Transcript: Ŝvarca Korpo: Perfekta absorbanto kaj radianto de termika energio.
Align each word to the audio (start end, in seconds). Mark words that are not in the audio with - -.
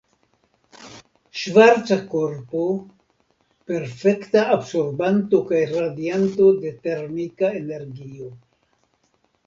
Ŝvarca 1.41 1.97
Korpo: 2.13 2.63
Perfekta 3.73 4.45
absorbanto 4.57 5.45
kaj 5.53 5.63
radianto 5.77 6.53
de 6.67 6.77
termika 6.89 7.57
energio. 7.65 8.37